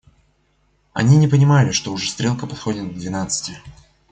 Они 0.93 1.15
не 1.15 1.27
понимали, 1.27 1.71
что 1.71 1.93
уже 1.93 2.09
стрелка 2.09 2.47
подходит 2.47 2.89
к 2.91 2.95
двенадцати. 2.97 3.59